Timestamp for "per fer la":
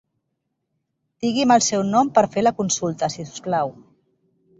2.15-2.53